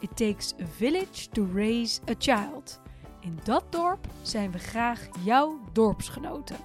[0.00, 2.80] It takes a village to raise a child.
[3.20, 6.56] In dat dorp zijn we graag jouw dorpsgenoten.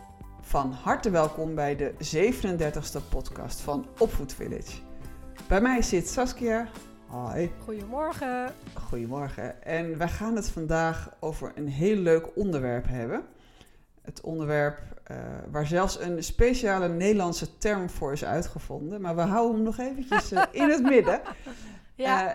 [0.42, 4.78] Van harte welkom bij de 37e podcast van Opvoed Village.
[5.48, 6.68] Bij mij zit Saskia.
[7.08, 7.52] Hoi.
[7.64, 8.54] Goedemorgen.
[8.74, 9.64] Goedemorgen.
[9.64, 13.26] En wij gaan het vandaag over een heel leuk onderwerp hebben.
[14.02, 14.80] Het onderwerp
[15.12, 15.18] uh,
[15.52, 19.02] waar zelfs een speciale Nederlandse term voor is uitgevonden.
[19.02, 21.22] Maar we houden hem nog eventjes uh, in het midden.
[21.98, 22.26] Ja.
[22.26, 22.32] Uh,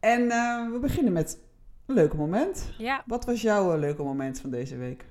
[0.00, 0.28] en
[0.72, 1.40] we beginnen met
[1.86, 2.72] een leuke moment.
[2.78, 3.02] Ja.
[3.06, 5.04] Wat was jouw leuke moment van deze week?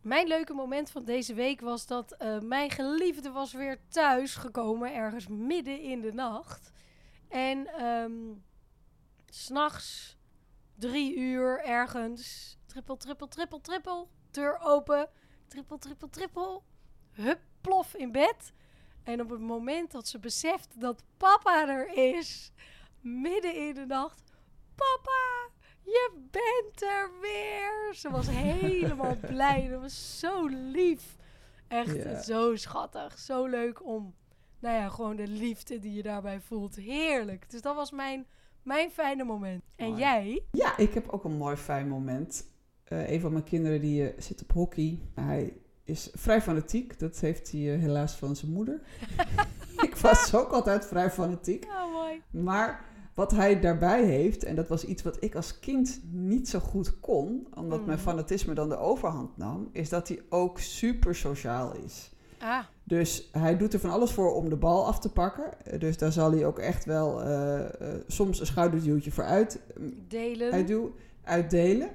[0.00, 5.26] Mijn leuke moment van deze week was dat mijn geliefde was weer thuis gekomen, ergens
[5.28, 6.72] midden in de nacht.
[7.28, 8.44] En um,
[9.26, 10.16] s'nachts,
[10.74, 15.08] drie uur ergens, trippel, trippel, trippel, trippel, deur open,
[15.48, 16.62] trippel, trippel, trippel,
[17.10, 18.52] hup, plof in bed.
[19.02, 22.52] En op het moment dat ze beseft dat papa er is,
[23.06, 24.22] midden in de nacht,
[24.74, 25.50] papa,
[25.82, 27.94] je bent er weer.
[27.94, 29.68] Ze was helemaal blij.
[29.68, 31.16] Dat was zo lief.
[31.68, 33.18] Echt zo schattig.
[33.18, 34.14] Zo leuk om,
[34.58, 36.76] nou ja, gewoon de liefde die je daarbij voelt.
[36.76, 37.50] Heerlijk.
[37.50, 38.26] Dus dat was mijn,
[38.62, 39.62] mijn fijne moment.
[39.76, 40.00] En Mooi.
[40.00, 40.44] jij?
[40.52, 42.54] Ja, ik heb ook een mooi fijn moment.
[42.84, 45.00] Eh, een van mijn kinderen die eh, zit op hockey.
[45.14, 46.98] Hij is vrij fanatiek.
[46.98, 48.80] Dat heeft hij eh, helaas van zijn moeder.
[49.88, 51.64] ik was ook altijd vrij fanatiek.
[51.64, 52.22] Ja, mooi.
[52.30, 52.84] Maar
[53.16, 57.00] wat hij daarbij heeft, en dat was iets wat ik als kind niet zo goed
[57.00, 58.08] kon, omdat mijn Mhm.
[58.08, 62.10] fanatisme dan de overhand nam, is dat hij ook super sociaal is.
[62.38, 65.50] Ah, Dus hij doet er van alles voor om de bal af te pakken.
[65.78, 67.70] Dus daar zal hij ook echt wel eh, eh,
[68.06, 69.60] soms een schouderduwtje voor uit,
[70.08, 70.52] delen.
[70.52, 70.92] uitdoen,
[71.24, 71.88] uitdelen.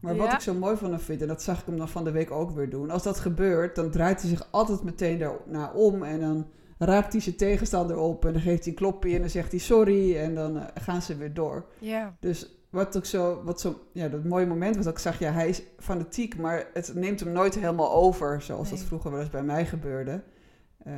[0.00, 2.04] Maar wat ik zo mooi van hem vind, en dat zag ik hem dan van
[2.04, 2.90] de week ook weer doen.
[2.90, 6.02] Als dat gebeurt, dan draait hij zich altijd meteen daarna om.
[6.02, 6.46] En dan
[6.78, 8.24] raapt hij zijn tegenstander op.
[8.24, 10.16] En dan geeft hij een klopje en dan zegt hij sorry.
[10.18, 11.66] En dan eh, gaan ze weer door.
[11.78, 15.18] Ja, Dus wat ook zo, wat zo, ja, dat mooie moment was dat ik zag,
[15.18, 19.20] ja, hij is fanatiek, maar het neemt hem nooit helemaal over, zoals dat vroeger wel
[19.20, 20.22] eens bij mij gebeurde.
[20.84, 20.92] Eh,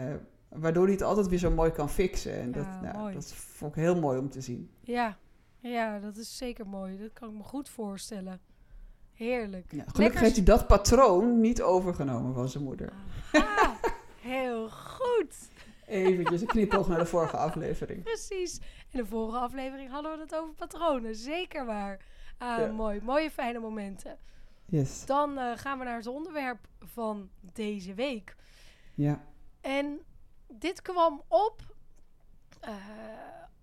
[0.49, 2.41] waardoor hij het altijd weer zo mooi kan fixen.
[2.41, 4.71] En dat, Ja, nou, dat vond ik heel mooi om te zien.
[4.81, 5.17] ja.
[5.63, 6.99] Ja, dat is zeker mooi.
[6.99, 8.41] Dat kan ik me goed voorstellen.
[9.13, 9.65] Heerlijk.
[9.65, 12.93] Ja, gelukkig Lekker heeft hij dat patroon niet overgenomen van zijn moeder.
[14.21, 15.35] Heel goed.
[15.91, 18.03] Eventjes een knipoog naar de vorige aflevering.
[18.03, 18.59] Precies.
[18.91, 21.15] In de vorige aflevering hadden we het over patronen.
[21.17, 22.05] Zeker waar.
[22.39, 22.73] Ah, Ja.
[22.73, 23.01] mooi.
[23.03, 24.19] Mooie fijne momenten.
[24.67, 25.07] Yes.
[25.07, 28.37] Dan eh, gaan we naar het onderwerp van deze week.
[28.95, 29.25] Ja.
[29.61, 30.01] En
[30.49, 31.63] dit kwam op.
[32.61, 32.75] eh,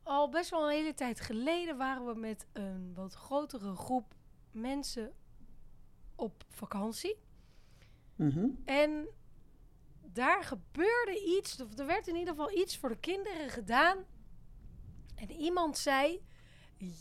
[0.04, 4.14] al best wel een hele tijd geleden waren we met een wat grotere groep
[4.52, 5.12] mensen
[6.16, 7.16] op vakantie.
[8.16, 8.46] Mhm.
[8.66, 9.08] En
[10.18, 13.98] daar gebeurde iets, of er werd in ieder geval iets voor de kinderen gedaan.
[15.16, 16.26] En iemand zei: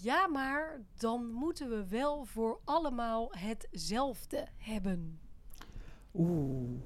[0.01, 5.21] Ja, maar dan moeten we wel voor allemaal hetzelfde hebben.
[6.15, 6.81] Oeh.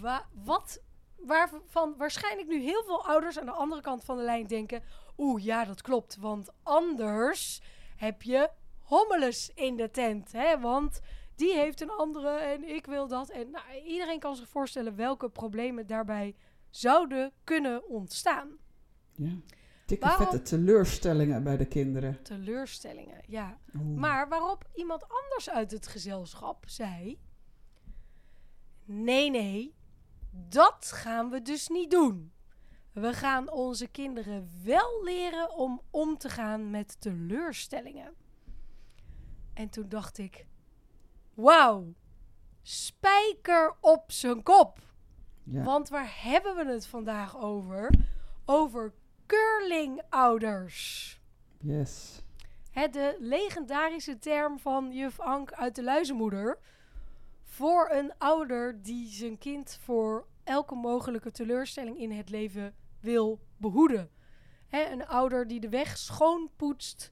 [0.00, 0.82] Wa- wat
[1.16, 4.82] waarvan waarschijnlijk nu heel veel ouders aan de andere kant van de lijn denken:
[5.18, 6.16] Oeh, ja, dat klopt.
[6.16, 7.62] Want anders
[7.96, 10.32] heb je hommeles in de tent.
[10.32, 10.60] Hè?
[10.60, 11.00] Want
[11.34, 13.30] die heeft een andere en ik wil dat.
[13.30, 16.34] En nou, iedereen kan zich voorstellen welke problemen daarbij
[16.70, 18.56] zouden kunnen ontstaan.
[19.14, 19.30] Ja.
[19.86, 22.22] Dikke Waarom- vette teleurstellingen bij de kinderen.
[22.22, 23.58] Teleurstellingen, ja.
[23.76, 23.98] Oeh.
[23.98, 27.18] Maar waarop iemand anders uit het gezelschap zei:
[28.84, 29.74] Nee, nee,
[30.30, 32.32] dat gaan we dus niet doen.
[32.92, 38.14] We gaan onze kinderen wel leren om om te gaan met teleurstellingen.
[39.54, 40.46] En toen dacht ik:
[41.34, 41.94] Wauw,
[42.62, 44.78] spijker op zijn kop.
[45.44, 45.62] ja.
[45.62, 47.90] Want waar hebben we het vandaag over?
[48.44, 48.92] Over
[49.26, 51.20] curlingouders.
[51.58, 52.22] Yes.
[52.70, 56.58] Hè, de legendarische term van juf Ank uit de Luizenmoeder.
[57.42, 64.10] Voor een ouder die zijn kind voor elke mogelijke teleurstelling in het leven wil behoeden.
[64.66, 67.10] Hè, een ouder die de weg schoonpoetst,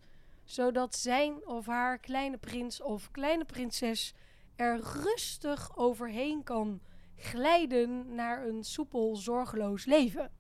[0.50, 4.14] zodat zijn of haar kleine prins of kleine prinses
[4.56, 6.81] er rustig overheen kan
[7.17, 10.31] glijden naar een soepel, zorgeloos leven.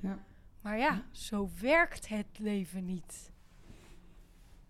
[0.00, 0.18] Ja.
[0.62, 3.30] Maar ja, zo werkt het leven niet.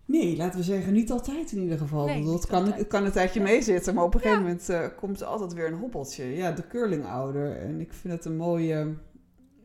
[0.05, 2.05] Nee, laten we zeggen, niet altijd in ieder geval.
[2.05, 2.77] Nee, het, kan, altijd.
[2.77, 4.25] het kan een tijdje meezitten, maar op een Ja.
[4.25, 6.23] gegeven moment eh, komt er altijd weer een hobbeltje.
[6.25, 7.57] Ja, de curlingouder.
[7.57, 8.95] En ik vind het een mooie...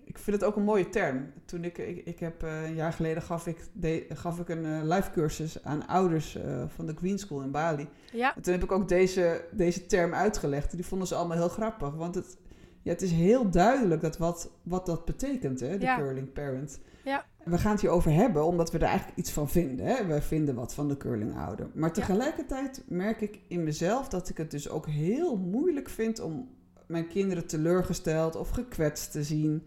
[0.08, 1.32] Ik vind het ook een mooie term.
[1.44, 4.64] Toen ik, ik, ik heb eh, een jaar geleden gaf ik, de, gaf ik een
[4.64, 7.88] eh, live cursus aan ouders eh, van de Green School in Bali.
[8.12, 10.74] Ja, En toen heb ik ook deze, deze term uitgelegd.
[10.76, 11.94] Die vonden ze allemaal heel grappig.
[11.94, 12.36] Want het,
[12.82, 15.96] ja, het is heel duidelijk dat wat, wat dat betekent, hè, de Ja.
[15.96, 16.80] curling parent.
[17.04, 17.24] Ja.
[17.44, 19.86] We gaan het hierover hebben, omdat we er eigenlijk iets van vinden.
[19.86, 20.06] Hè?
[20.06, 21.70] We vinden wat van de curlingouder.
[21.74, 26.48] Maar tegelijkertijd merk ik in mezelf dat ik het dus ook heel moeilijk vind om
[26.86, 29.62] mijn kinderen teleurgesteld of gekwetst te zien.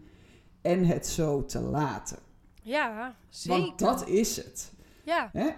[0.60, 2.18] En het zo te laten.
[2.62, 3.60] ja zeker.
[3.60, 4.72] Want dat is het.
[5.04, 5.48] Ja, Hè?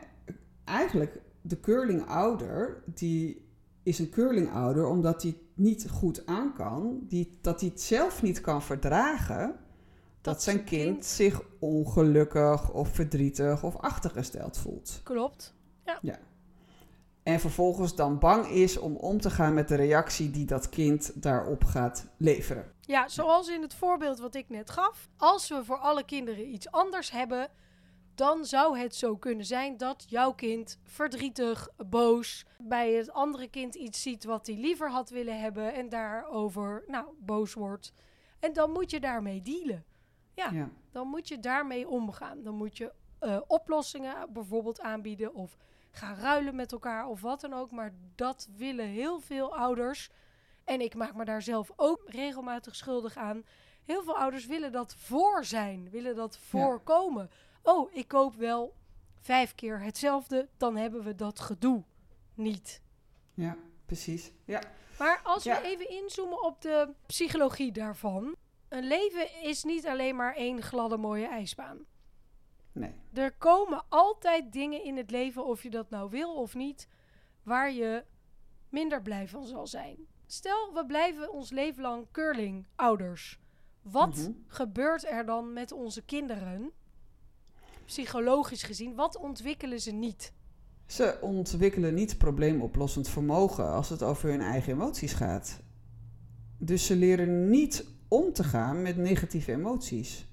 [0.64, 3.46] Eigenlijk, de curlingouder, die
[3.82, 6.98] is een curlingouder omdat hij niet goed aan kan.
[7.08, 9.46] Die, dat hij het zelf niet kan verdragen.
[9.46, 15.00] Dat, Dat zijn kind, kind- zich ongelukkig of verdrietig of achtergesteld voelt.
[15.02, 15.54] klopt.
[17.22, 21.22] En vervolgens dan bang is om om te gaan met de reactie die dat kind
[21.22, 22.72] daarop gaat leveren.
[22.80, 25.08] Ja, zoals in het voorbeeld wat ik net gaf.
[25.16, 27.48] Als we voor alle kinderen iets anders hebben,
[28.14, 33.74] dan zou het zo kunnen zijn dat jouw kind verdrietig, boos, bij het andere kind
[33.74, 37.92] iets ziet wat hij liever had willen hebben en daarover, nou, boos wordt.
[38.40, 39.84] En dan moet je daarmee dealen.
[40.34, 40.50] Ja.
[40.50, 40.70] Ja.
[40.90, 42.42] Dan moet je daarmee omgaan.
[42.42, 45.56] Dan moet je eh, oplossingen bijvoorbeeld aanbieden of
[45.92, 47.70] gaan ruilen met elkaar of wat dan ook.
[47.70, 50.10] Maar dat willen heel veel ouders.
[50.64, 53.44] En ik maak me daar zelf ook regelmatig schuldig aan.
[53.84, 57.30] Heel veel ouders willen dat voor zijn, willen dat voorkomen.
[57.62, 58.74] Oh, ik koop wel
[59.20, 61.84] vijf keer hetzelfde, dan hebben we dat gedoe
[62.34, 62.80] niet.
[63.34, 63.56] ja,
[63.86, 64.32] precies.
[64.44, 64.60] Ja.
[64.98, 65.60] Maar als Ja.
[65.60, 68.36] we even inzoomen op de psychologie daarvan.
[68.68, 71.84] Een leven is niet alleen maar één gladde mooie ijsbaan.
[72.72, 72.92] Nee.
[73.12, 76.88] Er komen altijd dingen in het leven, of je dat nou wil of niet,
[77.42, 78.04] waar je
[78.68, 79.96] minder blij van zal zijn.
[80.26, 83.40] Stel, we blijven ons leven lang curling ouders.
[83.82, 84.30] Wat Mhm.
[84.46, 86.70] gebeurt er dan met onze kinderen?
[87.84, 90.32] Psychologisch gezien, wat ontwikkelen ze niet?
[90.86, 95.60] Ze ontwikkelen niet probleemoplossend vermogen als het over hun eigen emoties gaat.
[96.58, 100.26] Dus ze leren niet om te gaan met negatieve emoties.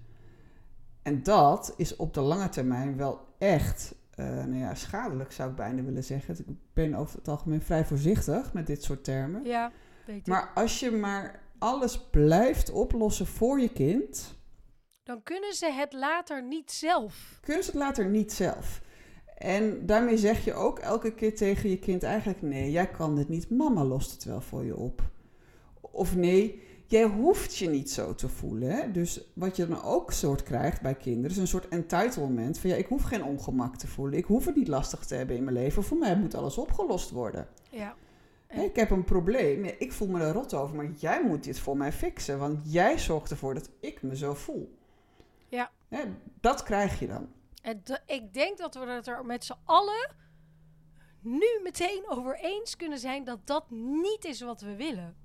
[1.09, 5.55] En dat is op de lange termijn wel echt eh, nou ja, schadelijk, zou ik
[5.55, 6.35] bijna willen zeggen.
[6.39, 9.43] Ik ben over het algemeen vrij voorzichtig met dit soort termen.
[9.45, 9.71] Ja,
[10.05, 10.27] weet ik.
[10.27, 14.37] Maar als je maar alles blijft oplossen voor je kind,
[15.03, 17.37] Dan kunnen ze het later niet zelf.
[17.41, 18.81] kunnen ze het later niet zelf.
[19.37, 23.29] En daarmee zeg je ook elke keer tegen je kind eigenlijk: nee, jij kan dit
[23.29, 25.01] niet, mama lost het wel voor je op.
[25.81, 28.69] Of nee, jij hoeft je niet zo te voelen.
[28.71, 28.91] Hè?
[28.91, 32.75] Dus wat je dan ook soort krijgt bij kinderen is een soort entitlement van ja,
[32.75, 35.55] ik hoef geen ongemak te voelen, ik hoef het niet lastig te hebben in mijn
[35.55, 35.83] leven.
[35.83, 37.47] Voor mij moet alles opgelost worden.
[37.69, 37.95] Ja.
[38.47, 41.43] Hè, ik heb een probleem, ja, ik voel me er rot over, maar jij moet
[41.43, 44.77] dit voor mij fixen, want jij zorgt ervoor dat ik me zo voel.
[45.47, 45.71] Ja.
[45.87, 46.01] Hè,
[46.41, 47.27] dat krijg je dan.
[47.61, 50.15] En de- ik denk dat we het er met z'n allen
[51.21, 55.15] nu meteen over eens kunnen zijn dat dat niet is wat we willen.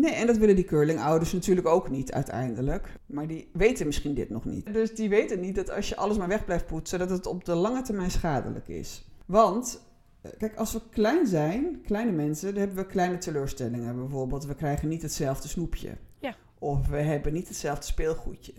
[0.00, 2.92] Nee, en dat willen die curlingouders natuurlijk ook niet uiteindelijk.
[3.06, 4.72] Maar die weten misschien dit nog niet.
[4.72, 7.44] Dus die weten niet dat als je alles maar weg blijft poetsen, dat het op
[7.44, 9.08] de lange termijn schadelijk is.
[9.26, 9.82] Want,
[10.20, 13.96] eh, kijk, als we klein zijn, kleine mensen, dan hebben we kleine teleurstellingen.
[13.96, 15.90] Bijvoorbeeld, we krijgen niet hetzelfde snoepje.
[16.18, 16.34] Ja.
[16.58, 18.52] Of we hebben niet hetzelfde speelgoedje.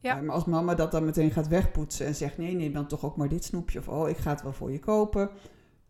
[0.00, 0.16] Ja.
[0.16, 3.04] Eh, maar als mama dat dan meteen gaat wegpoetsen en zegt: nee, neem dan toch
[3.04, 3.78] ook maar dit snoepje.
[3.78, 5.30] Of oh, ik ga het wel voor je kopen.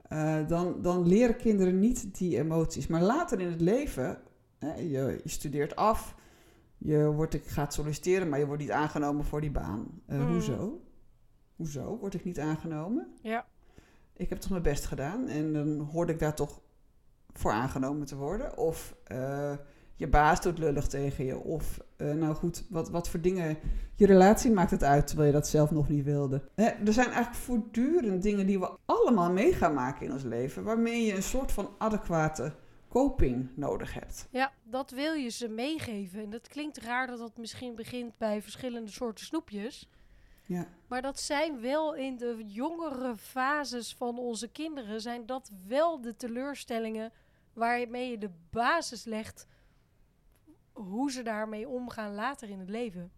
[0.09, 2.87] eh, dan, dan leren kinderen niet die emoties.
[2.87, 4.19] Maar later in het leven
[4.59, 6.15] je, je studeert af,
[6.79, 9.87] je wordt, ik gaat solliciteren, maar je wordt niet aangenomen voor die baan.
[10.07, 10.33] Eh, Mm.
[10.33, 10.81] Hoezo?
[11.57, 13.07] Hoezo word ik niet aangenomen?
[13.23, 13.47] Ja.
[14.17, 16.61] Ik heb toch mijn best gedaan en dan hoorde ik daar toch
[17.33, 18.57] voor aangenomen te worden.
[18.57, 19.53] Of eh,
[19.97, 21.37] je baas doet lullig tegen je.
[21.39, 23.57] Of, eh, nou goed, wat, wat voor dingen...
[23.95, 26.43] Je relatie maakt het uit, terwijl je dat zelf nog niet wilde.
[26.55, 30.65] Hè, er zijn eigenlijk voortdurend dingen die we allemaal mee gaan maken in ons leven...
[30.65, 32.53] waarmee je een soort van adequate
[32.89, 34.29] coping nodig hebt.
[34.31, 36.23] Ja, dat wil je ze meegeven.
[36.23, 39.89] En dat klinkt raar dat dat misschien begint bij verschillende soorten snoepjes.
[40.47, 40.69] Ja.
[40.87, 46.17] Maar dat zijn wel in de jongere fases van onze kinderen, zijn dat wel de
[46.17, 47.13] teleurstellingen
[47.53, 49.47] waarmee je de basis legt
[50.73, 53.13] hoe ze daarmee omgaan later in het leven.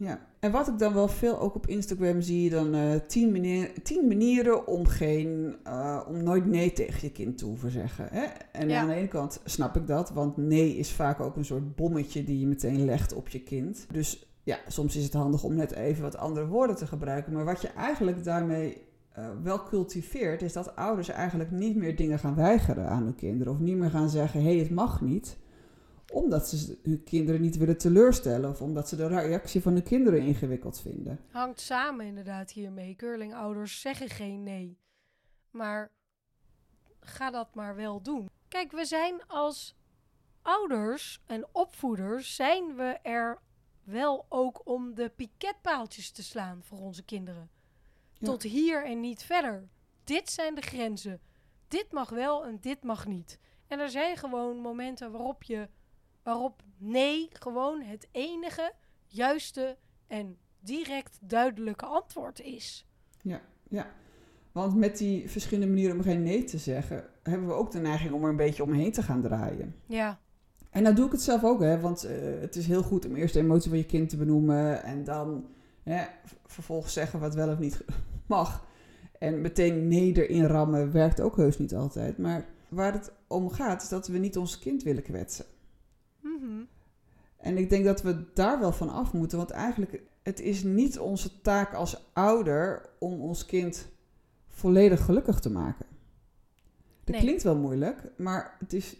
[0.00, 3.70] Ja, en wat ik dan wel veel ook op Instagram zie, dan eh tien, manier,
[3.82, 8.08] tien manieren om, geen, eh, om nooit nee tegen je kind te hoeven zeggen.
[8.10, 8.24] Hè?
[8.52, 8.80] En Ja.
[8.80, 12.24] aan de ene kant snap ik dat, want nee is vaak ook een soort bommetje
[12.24, 13.86] die je meteen legt op je kind.
[13.92, 17.32] Dus ja, soms is het handig om net even wat andere woorden te gebruiken.
[17.32, 22.18] Maar wat je eigenlijk daarmee eh, wel cultiveert, is dat ouders eigenlijk niet meer dingen
[22.18, 23.52] gaan weigeren aan hun kinderen.
[23.52, 25.36] Of niet meer gaan zeggen, hé, hey, het mag niet.
[26.10, 28.50] Omdat ze hun kinderen niet willen teleurstellen.
[28.50, 31.20] Of omdat ze de reactie van hun kinderen ingewikkeld vinden.
[31.30, 32.96] Hangt samen inderdaad hiermee.
[32.96, 34.78] Curlingouders zeggen geen nee.
[35.50, 35.92] Maar
[37.00, 38.30] ga dat maar wel doen.
[38.48, 39.76] Kijk, we zijn als
[40.42, 43.42] ouders en opvoeders, zijn we er
[43.84, 47.50] wel ook om de piketpaaltjes te slaan voor onze kinderen.
[48.12, 48.26] Ja.
[48.26, 49.68] Tot hier en niet verder.
[50.04, 51.20] Dit zijn de grenzen.
[51.68, 53.38] Dit mag wel en dit mag niet.
[53.66, 55.68] En er zijn gewoon momenten waarop je,
[56.30, 58.72] waarop nee gewoon het enige
[59.06, 62.86] juiste en direct duidelijke antwoord is.
[63.68, 63.86] Ja,
[64.52, 68.12] want met die verschillende manieren om geen nee te zeggen, hebben we ook de neiging
[68.12, 69.74] om er een beetje omheen te gaan draaien.
[69.86, 70.18] Ja,
[70.70, 73.16] En nou doe ik het zelf ook, hè, want eh, het is heel goed om
[73.16, 75.46] eerst de emotie van je kind te benoemen en dan
[75.82, 76.04] hè,
[76.46, 77.84] vervolgens zeggen wat wel of niet
[78.26, 78.66] mag.
[79.18, 82.18] En meteen nee erin rammen werkt ook heus niet altijd.
[82.18, 85.44] Maar waar het om gaat is dat we niet ons kind willen kwetsen.
[86.40, 86.62] Mhm.
[87.36, 90.98] En ik denk dat we daar wel van af moeten, want eigenlijk het is niet
[90.98, 93.88] onze taak als ouder om ons kind
[94.48, 95.86] volledig gelukkig te maken.
[97.04, 97.20] Dat Nee.
[97.20, 98.96] klinkt wel moeilijk, maar het is,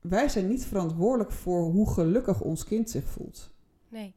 [0.00, 3.50] wij zijn niet verantwoordelijk voor hoe gelukkig ons kind zich voelt.
[3.88, 4.14] nee.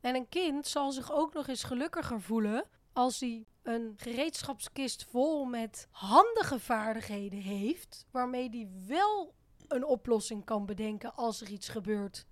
[0.00, 5.44] En een kind zal zich ook nog eens gelukkiger voelen als hij een gereedschapskist vol
[5.44, 9.32] met handige vaardigheden heeft, waarmee hij wel
[9.68, 12.26] een oplossing kan bedenken als er iets gebeurt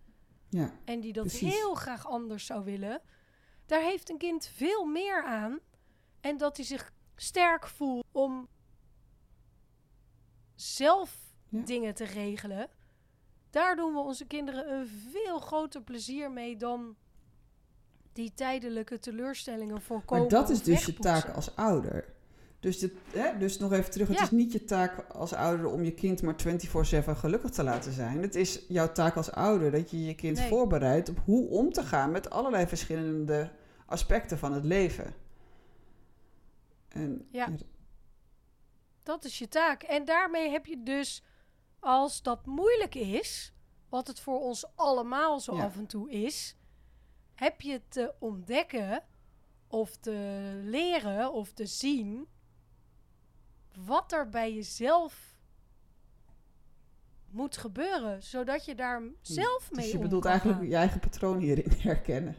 [0.48, 1.54] Ja, en die dat Precies.
[1.54, 3.00] heel graag anders zou willen.
[3.66, 5.58] Daar heeft een kind veel meer aan
[6.20, 8.48] en dat hij zich sterk voelt om
[10.54, 11.64] zelf Ja.
[11.64, 12.68] dingen te regelen.
[13.50, 16.96] Daar doen we onze kinderen een veel groter plezier mee dan
[18.12, 20.22] die tijdelijke teleurstellingen voorkomen.
[20.22, 22.14] maar dat is dus je taak als ouder.
[22.62, 24.22] Dus, dit, hè, dus nog even terug, het Ja.
[24.22, 28.22] is niet je taak als ouder om je kind maar 24/7 gelukkig te laten zijn.
[28.22, 30.48] Het is jouw taak als ouder dat je je kind Nee.
[30.48, 33.50] voorbereidt op hoe om te gaan met allerlei verschillende
[33.86, 35.14] aspecten van het leven.
[36.88, 37.48] En, Ja.
[39.02, 39.82] Dat is je taak.
[39.82, 41.22] En daarmee heb je dus,
[41.78, 43.52] als dat moeilijk is,
[43.88, 45.64] wat het voor ons allemaal zo Ja.
[45.64, 46.56] af en toe is,
[47.34, 49.02] heb je te ontdekken
[49.68, 50.10] of te
[50.64, 52.26] leren of te zien
[53.84, 55.36] wat er bij jezelf
[57.30, 60.68] moet gebeuren, zodat je daar zelf mee Dus je bedoelt eigenlijk gaan.
[60.68, 62.36] je eigen patroon hierin herkennen.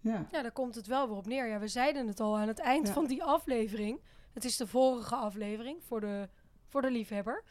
[0.00, 1.46] Ja, Ja, daar komt het wel weer op neer.
[1.48, 2.92] Ja, we zeiden het al aan het eind Ja.
[2.92, 4.00] van die aflevering.
[4.32, 6.28] Het is de vorige aflevering voor de,
[6.66, 7.44] voor de liefhebber.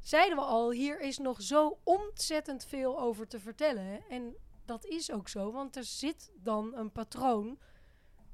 [0.00, 4.00] Zeiden we al, hier is nog zo ontzettend veel over te vertellen.
[4.08, 7.58] En dat is ook zo, want er zit dan een patroon.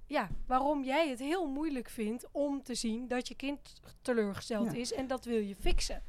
[0.06, 3.72] Ja, waarom jij het heel moeilijk vindt om te zien dat je kind
[4.02, 4.78] teleurgesteld Ja.
[4.78, 4.92] is.
[4.92, 6.02] En dat wil je fixen.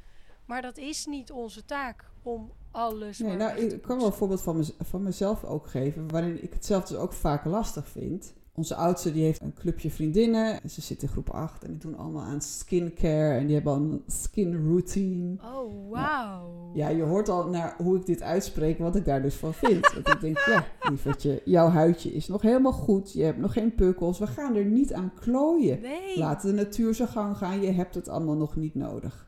[0.44, 3.18] Maar dat is niet onze taak om alles.
[3.18, 6.52] nee, nou, ik kan wel een voorbeeld van, mez- van mezelf ook geven, waarin ik
[6.52, 8.34] het zelf dus ook vaak lastig vind.
[8.58, 10.62] Onze oudste die heeft een clubje vriendinnen.
[10.62, 13.34] En ze zit in groep 8 en die doen allemaal aan skincare.
[13.34, 15.36] En die hebben al een skin routine.
[15.44, 16.70] Oh, wauw.
[16.74, 19.92] Ja, je hoort al naar hoe ik dit uitspreek, wat ik daar dus van vind.
[19.92, 23.12] Want ik denk, ja, lievertje, jouw huidje is nog helemaal goed.
[23.12, 24.18] Je hebt nog geen pukkels.
[24.18, 25.80] We gaan er niet aan klooien.
[25.80, 26.18] Nee.
[26.18, 27.60] Laat de natuur zijn gang gaan.
[27.60, 29.27] Je hebt het allemaal nog niet nodig.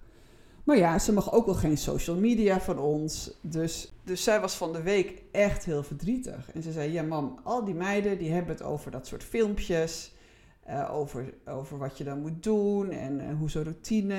[0.70, 3.30] Maar ja, ze mag ook wel geen social media van ons.
[3.40, 6.50] Dus, dus zij was van de week echt heel verdrietig.
[6.52, 10.12] En ze zei, ja mam, al die meiden die hebben het over dat soort filmpjes.
[10.64, 14.14] eh, over, over wat je dan moet doen en eh, hoe zo'n routine.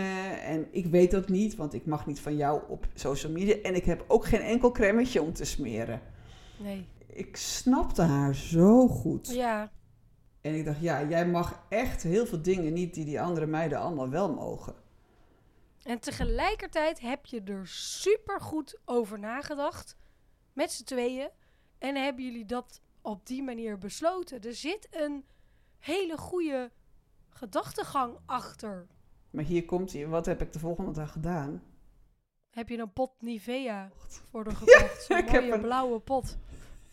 [0.46, 3.56] En ik weet dat niet, want ik mag niet van jou op social media.
[3.64, 6.02] En ik heb ook geen enkel cremmetje om te smeren.
[6.60, 6.86] Nee.
[7.08, 9.34] Ik snapte haar zo goed.
[9.34, 9.72] Ja,
[10.42, 13.80] En ik dacht, ja, jij mag echt heel veel dingen niet die die andere meiden
[13.80, 14.74] allemaal wel mogen.
[15.84, 19.96] En tegelijkertijd heb je er super goed over nagedacht.
[20.54, 21.30] Met z'n tweeën.
[21.78, 24.42] En hebben jullie dat op die manier besloten.
[24.42, 25.26] Er zit een
[25.80, 26.72] hele goede
[27.30, 28.88] gedachtegang achter.
[29.30, 30.08] Maar hier komt hij.
[30.08, 31.64] Wat heb ik de volgende dag gedaan?
[32.50, 33.92] Heb je een pot Nivea
[34.30, 35.04] voor de gekocht?
[35.04, 36.38] Zo'n ik heb mooie een- blauwe pot.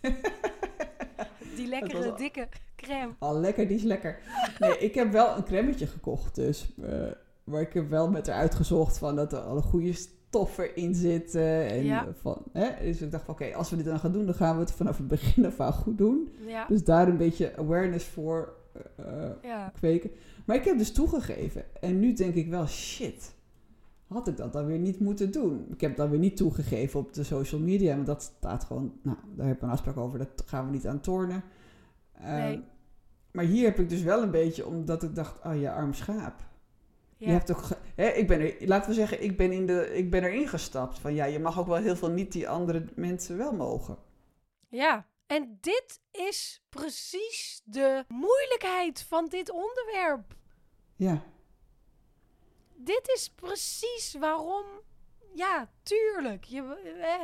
[1.57, 3.15] Die lekkere, al- dikke crème.
[3.19, 4.19] Al lekker, die is lekker.
[4.59, 6.75] Nee, ik heb wel een cremmetje gekocht dus.
[6.83, 7.11] eh,
[7.49, 11.67] maar ik heb wel met haar uitgezocht van dat er alle goede stoffen in zitten.
[11.71, 12.07] En Ja.
[12.07, 12.71] eh, van, hè?
[12.85, 14.73] Dus ik dacht van oké, als we dit dan gaan doen, dan gaan we het
[14.73, 16.29] vanaf het begin af aan goed doen.
[16.47, 18.53] Ja, Dus daar een beetje awareness voor
[18.97, 19.73] eh, eh, ja.
[19.79, 20.11] kweken.
[20.47, 21.65] Maar ik heb dus toegegeven.
[21.81, 23.37] En nu denk ik wel, shit.
[24.07, 25.67] Had ik dat dan weer niet moeten doen?
[25.71, 27.95] Ik heb dan weer niet toegegeven op de social media.
[27.95, 30.19] Want dat staat gewoon, nou, daar heb ik een afspraak over.
[30.19, 31.43] Dat gaan we niet aan tornen.
[32.15, 32.63] Ehm, Nee.
[33.33, 36.47] Maar hier heb ik dus wel een beetje, omdat ik dacht, oh ja, arm schaap.
[37.19, 37.27] Ja.
[37.27, 40.25] Je hebt hè, ik ben er, laten we zeggen, ik ben, in de, ik ben
[40.25, 40.99] erin gestapt.
[40.99, 43.99] Van ja, je mag ook wel heel veel niet die andere mensen wel mogen.
[44.69, 50.37] Ja, en dit is precies de moeilijkheid van dit onderwerp.
[50.97, 51.23] Ja,
[52.81, 54.67] Dit is precies waarom.
[55.35, 56.45] Ja, tuurlijk.
[56.45, 56.77] Je,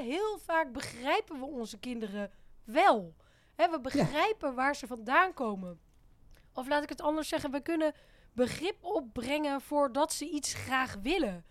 [0.02, 2.30] heel vaak begrijpen we onze kinderen
[2.64, 3.14] wel.
[3.54, 5.80] Hè, we begrijpen waar ze vandaan komen.
[6.52, 7.94] Of laat ik het anders zeggen, we kunnen
[8.34, 11.44] begrip opbrengen voor dat ze iets graag willen.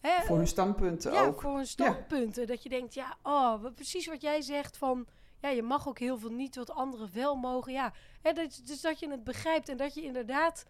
[0.00, 1.40] Hè, voor hun standpunten ja, ook.
[1.40, 2.46] voor hun standpunten.
[2.46, 5.06] Dat je denkt, ja, oh, precies wat jij zegt van...
[5.40, 7.72] Ja, je mag ook heel veel niet wat anderen wel mogen.
[7.72, 10.66] Ja, en dat, dus dat je het begrijpt en dat je inderdaad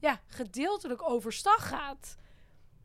[0.00, 2.16] ja, gedeeltelijk overstag gaat.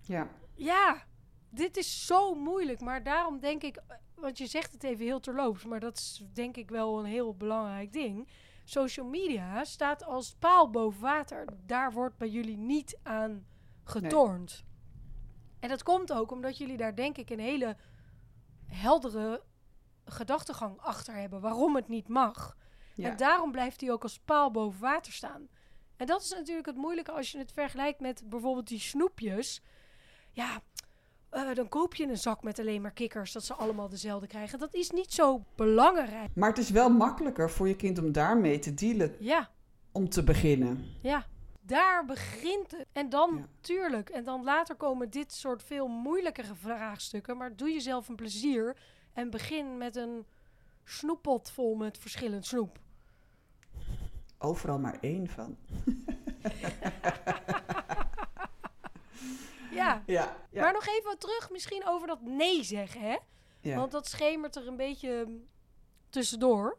[0.01, 1.03] Ja, Ja,
[1.49, 2.79] dit is zo moeilijk.
[2.79, 6.23] Maar daarom denk ik, eh, want je zegt het even heel terloops, maar dat is
[6.33, 8.27] denk ik wel een heel belangrijk ding.
[8.69, 11.45] Social media staat als paal boven water.
[11.65, 13.45] Daar wordt bij jullie niet aan
[13.83, 14.63] getornd.
[15.59, 17.77] En dat komt ook omdat jullie daar denk ik een hele
[18.65, 19.43] heldere
[20.05, 22.57] gedachtegang achter hebben waarom het niet mag.
[22.95, 23.09] ja.
[23.09, 25.47] En daarom blijft hij ook als paal boven water staan.
[25.97, 29.61] En dat is natuurlijk het moeilijke als je het vergelijkt met bijvoorbeeld die snoepjes.
[30.31, 30.61] Ja,
[31.29, 34.59] eh, dan koop je een zak met alleen maar kikkers, dat ze allemaal dezelfde krijgen.
[34.59, 36.29] Dat is niet zo belangrijk.
[36.35, 39.49] Maar het is wel makkelijker voor je kind om daarmee te dealen, Ja,
[39.91, 40.85] om te beginnen.
[41.01, 41.25] ja.
[41.61, 42.85] Daar begint het.
[42.91, 43.45] En dan, Ja.
[43.61, 47.37] tuurlijk, en dan later komen dit soort veel moeilijkere vraagstukken.
[47.37, 48.75] Maar doe jezelf een plezier
[49.13, 50.25] en begin met een
[50.83, 52.79] snoeppot vol met verschillend snoep.
[54.37, 55.57] Overal maar één van.
[59.79, 60.03] Ja.
[60.05, 60.61] Ja, ja.
[60.61, 63.17] Maar nog even wat terug misschien over dat nee zeggen, hè?
[63.61, 63.75] ja.
[63.77, 65.47] Want dat schemert er een beetje mm,
[66.09, 66.77] tussendoor.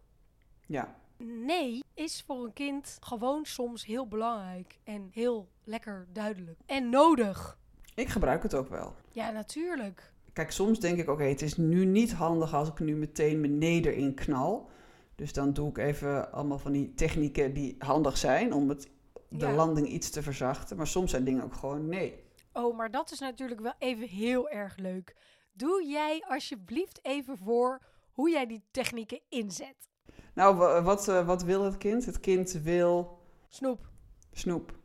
[0.66, 0.98] ja.
[1.22, 6.58] Nee is voor een kind gewoon soms heel belangrijk en heel lekker duidelijk.
[6.66, 7.58] En nodig.
[7.94, 8.94] Ik gebruik het ook wel.
[9.12, 10.12] Ja, natuurlijk.
[10.32, 13.58] Kijk, soms denk ik, oké, het is nu niet handig als ik nu meteen mijn
[13.58, 14.70] nee erin knal.
[15.14, 18.88] Dus dan doe ik even allemaal van die technieken die handig zijn om het,
[19.28, 19.52] de Ja.
[19.52, 20.76] landing iets te verzachten.
[20.76, 22.24] Maar soms zijn dingen ook gewoon nee.
[22.52, 25.16] Oh, maar dat is natuurlijk wel even heel erg leuk.
[25.52, 27.80] Doe jij alsjeblieft even voor
[28.12, 29.88] hoe jij die technieken inzet.
[30.34, 32.06] Nou, wa- wat, eh, wat wil het kind?
[32.06, 33.88] Het kind wil Snoep.
[34.32, 34.78] snoep.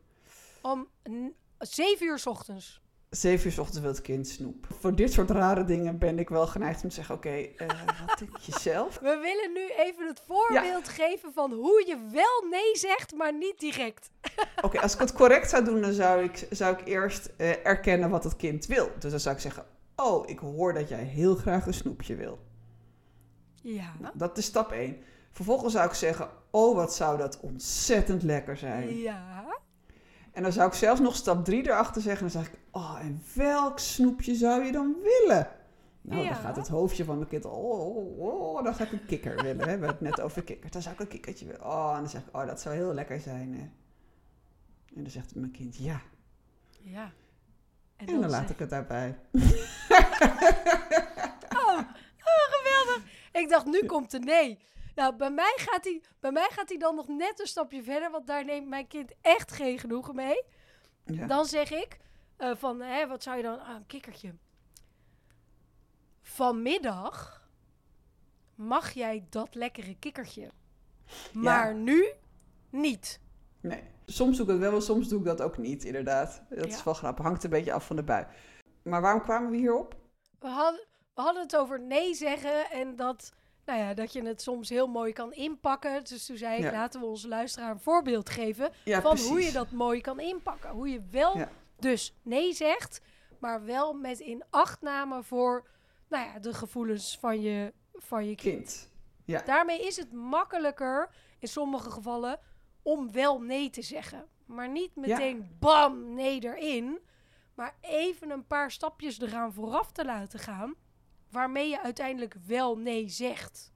[0.62, 2.80] Om n- 7 uur 's ochtends.
[3.10, 4.66] Zeven uur 's ochtends wil het kind snoep.
[4.80, 7.66] Voor dit soort rare dingen ben ik wel geneigd om te zeggen, oké, eh,
[8.06, 8.98] wat denk je zelf?
[8.98, 13.58] We willen nu even het voorbeeld geven van hoe je wel nee zegt, maar niet
[13.58, 14.10] direct.
[14.62, 18.10] Oké, als ik het correct zou doen, dan zou ik, zou ik eerst eh, erkennen
[18.10, 18.90] wat het kind wil.
[18.98, 19.66] Dus dan zou ik zeggen,
[19.96, 22.38] oh, ik hoor dat jij heel graag een snoepje wil.
[23.62, 23.92] Ja.
[24.00, 25.02] Nou, dat is stap 1.
[25.30, 28.96] Vervolgens zou ik zeggen, oh, wat zou dat ontzettend lekker zijn.
[28.96, 29.44] Ja.
[30.36, 32.26] En dan zou ik zelfs nog stap 3 erachter zeggen.
[32.26, 35.48] En dan zeg ik, oh, en welk snoepje zou je dan willen?
[36.00, 36.28] Nou, Ja.
[36.28, 39.34] dan gaat het hoofdje van mijn kind, oh, oh, oh, dan ga ik een kikker
[39.42, 39.58] willen.
[39.58, 39.64] Hè?
[39.64, 40.72] We hebben het net over kikkers.
[40.72, 41.64] Dan zou ik een kikkertje willen.
[41.66, 43.54] Oh, en dan zeg ik, oh, dat zou heel lekker zijn.
[43.54, 43.60] Hè?
[44.96, 46.00] En dan zegt mijn kind, ja.
[46.80, 47.12] Ja.
[47.96, 49.18] En dan, laat zeg- ik het daarbij.
[51.48, 53.02] Oh, oh, geweldig.
[53.32, 54.58] Ik dacht, nu komt de nee.
[54.96, 58.10] Nou, bij mij, gaat hij, bij mij gaat hij dan nog net een stapje verder,
[58.10, 60.42] want daar neemt mijn kind echt geen genoegen mee.
[61.04, 61.26] Ja.
[61.26, 61.98] Dan zeg ik
[62.36, 63.60] eh, van, hè, wat zou je dan...
[63.60, 64.34] Ah, een kikkertje.
[66.22, 67.48] Vanmiddag
[68.54, 70.50] mag jij dat lekkere kikkertje.
[71.32, 72.12] Maar nu
[72.70, 73.20] niet.
[73.60, 73.82] Nee.
[74.06, 76.42] Soms doe ik het wel, soms doe ik dat ook niet, inderdaad.
[76.48, 77.24] Dat is wel grappig.
[77.24, 78.26] Hangt een beetje af van de bui.
[78.82, 79.96] Maar waarom kwamen we hierop?
[80.38, 83.32] We hadden, we hadden het over nee zeggen en dat,
[83.66, 86.04] nou ja, dat je het soms heel mooi kan inpakken.
[86.04, 86.70] Dus toen zei ik, Ja.
[86.72, 89.28] laten we onze luisteraar een voorbeeld geven Ja, van precies.
[89.30, 90.70] hoe je dat mooi kan inpakken.
[90.70, 91.48] Hoe je wel Ja.
[91.78, 93.00] dus nee zegt,
[93.40, 95.66] maar wel met inachtname voor
[96.08, 98.90] nou ja, de gevoelens van je, van je kind.
[99.26, 99.46] Kind.
[99.46, 102.38] Daarmee is het makkelijker in sommige gevallen
[102.82, 104.26] om wel nee te zeggen.
[104.46, 106.98] Maar niet meteen bam, nee erin.
[107.54, 110.74] Maar even een paar stapjes eraan vooraf te laten gaan.
[111.30, 113.74] Waarmee je uiteindelijk wel nee zegt.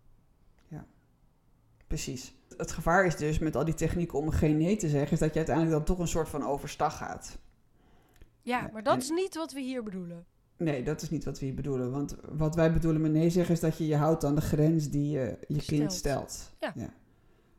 [1.90, 2.34] Precies.
[2.56, 5.30] Het gevaar is dus met al die technieken om geen nee te zeggen, is dat
[5.30, 7.38] je uiteindelijk dan toch een soort van overstag gaat.
[8.42, 10.26] Ja, Ja, maar dat is niet wat we hier bedoelen.
[10.56, 11.90] Nee, dat is niet wat we hier bedoelen.
[11.90, 14.90] Want wat wij bedoelen met nee zeggen is dat je je houdt aan de grens
[14.90, 16.52] die je je kind Stelt.
[16.60, 16.72] Ja.
[16.76, 16.92] Ja.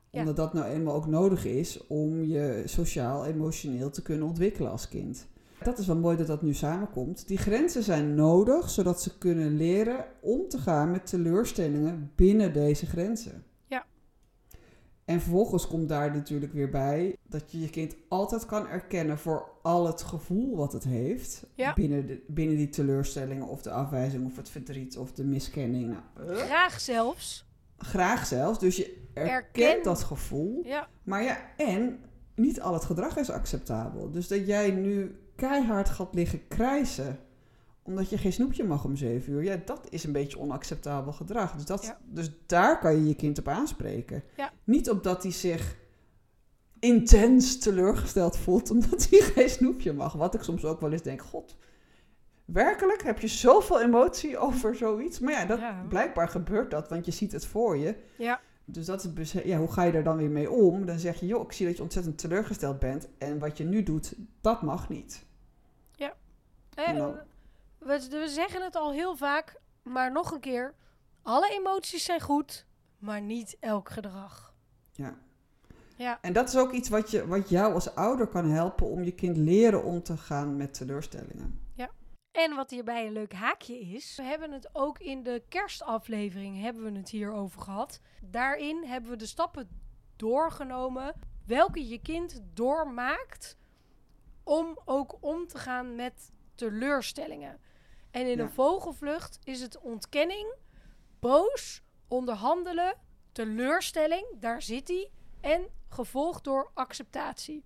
[0.10, 0.20] Ja.
[0.20, 4.88] Omdat dat nou eenmaal ook nodig is om je sociaal, emotioneel te kunnen ontwikkelen als
[4.88, 5.28] kind.
[5.64, 7.28] Dat is wel mooi dat dat nu samenkomt.
[7.28, 12.86] Die grenzen zijn nodig zodat ze kunnen leren om te gaan met teleurstellingen binnen deze
[12.86, 13.44] grenzen.
[13.68, 13.86] Ja.
[15.06, 19.50] En vervolgens komt daar natuurlijk weer bij dat je je kind altijd kan erkennen voor
[19.62, 21.46] al het gevoel wat het heeft.
[21.56, 21.74] Ja.
[21.74, 25.88] Binnen, de, binnen die teleurstellingen of de afwijzing of het verdriet of de miskenning.
[26.16, 27.46] Nou, Graag zelfs.
[27.78, 28.60] graag zelfs.
[28.60, 29.84] Dus je erkent Erken.
[29.84, 30.62] dat gevoel.
[30.66, 32.00] Ja, Maar ja, en
[32.36, 34.12] niet al het gedrag is acceptabel.
[34.12, 35.16] Dus dat jij nu
[35.50, 37.20] keihard gaat liggen krijsen
[37.84, 39.44] omdat je geen snoepje mag om zeven uur.
[39.44, 41.56] Ja, dat is een beetje onacceptabel gedrag.
[41.56, 41.98] Dus, dat, Ja.
[42.06, 44.24] dus daar kan je je kind op aanspreken.
[44.38, 44.52] Ja.
[44.64, 45.78] Niet opdat hij zich
[46.80, 50.14] intens teleurgesteld voelt omdat hij geen snoepje mag.
[50.14, 51.58] Wat ik soms ook wel eens denk, god,
[52.46, 55.20] werkelijk heb je zoveel emotie over zoiets?
[55.20, 55.86] Maar ja, dat, Ja.
[55.90, 57.96] blijkbaar gebeurt dat, want je ziet het voor je.
[58.18, 60.86] ja, Dus dat is, ja, hoe ga je er dan weer mee om?
[60.86, 63.08] Dan zeg je, joh, ik zie dat je ontzettend teleurgesteld bent.
[63.18, 65.26] En wat je nu doet, dat mag niet.
[66.88, 67.16] Nou.
[67.78, 70.74] we, we zeggen het al heel vaak, maar nog een keer.
[71.22, 72.66] Alle emoties zijn goed,
[72.98, 74.54] maar niet elk gedrag.
[74.92, 75.18] Ja.
[75.98, 79.04] Ja, En dat is ook iets wat, je, wat jou als ouder kan helpen om
[79.04, 81.60] je kind leren om te gaan met teleurstellingen.
[82.32, 86.84] en wat hierbij een leuk haakje is, we hebben het ook in de kerstaflevering hebben
[86.84, 88.00] we het hierover gehad.
[88.22, 89.70] Daarin hebben we de stappen
[90.16, 91.14] doorgenomen
[91.46, 93.58] welke je kind doormaakt
[94.44, 96.32] om ook om te gaan met
[96.70, 97.60] teleurstellingen.
[98.12, 98.44] En in Ja.
[98.44, 100.56] een vogelvlucht is het ontkenning,
[101.20, 102.96] boos, onderhandelen,
[103.32, 107.64] teleurstelling, daar zit hij, en gevolgd door acceptatie.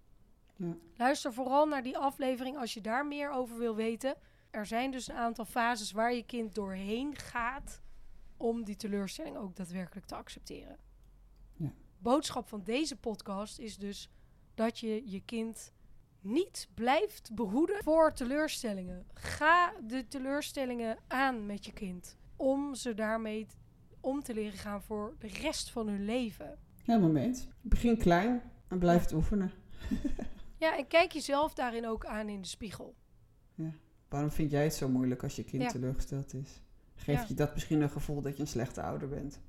[0.55, 0.75] Ja.
[0.95, 4.15] Luister vooral naar die aflevering als je daar meer over wil weten.
[4.49, 7.81] Er zijn dus een aantal fases waar je kind doorheen gaat
[8.37, 10.77] om die teleurstelling ook daadwerkelijk te accepteren.
[11.57, 11.73] Ja.
[11.97, 14.09] Boodschap van deze podcast is dus
[14.53, 15.73] dat je je kind
[16.25, 19.05] niet blijft behoeden voor teleurstellingen.
[19.13, 23.47] Ga de teleurstellingen aan met je kind om ze daarmee
[23.99, 26.57] om te leren gaan voor de rest van hun leven.
[26.83, 27.47] Helemaal mee eens.
[27.61, 29.51] Begin klein en blijf het oefenen.
[30.57, 32.95] Ja, en kijk jezelf daarin ook aan in de spiegel.
[34.09, 35.69] Waarom vind jij het zo moeilijk als je kind Ja.
[35.69, 36.61] teleurgesteld is?
[36.95, 37.25] Geeft Ja.
[37.27, 39.39] je dat misschien een gevoel dat je een slechte ouder bent?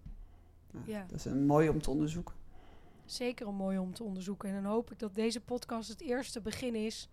[0.72, 1.04] Nou, Ja.
[1.08, 2.34] Dat is een mooi om te onderzoeken.
[3.06, 4.48] Zeker een mooi om te onderzoeken.
[4.48, 7.08] En dan hoop ik dat deze podcast het eerste begin is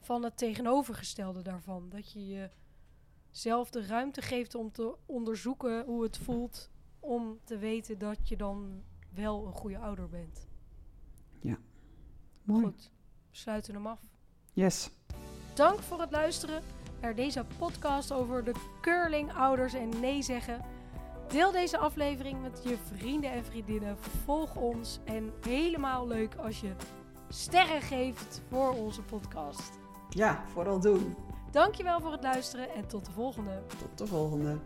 [0.00, 1.88] van het tegenovergestelde daarvan.
[1.88, 2.50] Dat je
[3.30, 6.70] jezelf de ruimte geeft om te onderzoeken hoe het voelt.
[7.00, 8.82] Om te weten dat je dan
[9.14, 10.48] wel een goede ouder bent.
[12.50, 12.64] Mooi.
[12.64, 12.90] Goed,
[13.30, 14.00] we sluiten hem af.
[14.52, 14.90] Yes.
[15.54, 16.62] Dank voor het luisteren
[17.00, 20.60] naar deze podcast over de curlingouders en nee zeggen.
[21.30, 23.96] Deel deze aflevering met je vrienden en vriendinnen.
[24.24, 26.72] Volg ons en helemaal leuk als je
[27.28, 29.78] sterren geeft voor onze podcast.
[30.08, 31.16] Ja, vooral doen.
[31.50, 33.62] Dankjewel voor het luisteren en tot de volgende.
[33.66, 34.58] Tot de volgende.